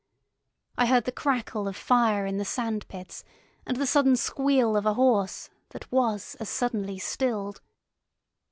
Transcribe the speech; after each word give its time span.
I 0.79 0.87
heard 0.87 1.03
the 1.03 1.11
crackle 1.11 1.67
of 1.67 1.75
fire 1.77 2.25
in 2.25 2.37
the 2.37 2.43
sand 2.43 2.87
pits 2.87 3.23
and 3.67 3.77
the 3.77 3.85
sudden 3.85 4.15
squeal 4.15 4.75
of 4.75 4.87
a 4.87 4.95
horse 4.95 5.51
that 5.69 5.91
was 5.91 6.33
as 6.39 6.49
suddenly 6.49 6.97
stilled. 6.97 7.61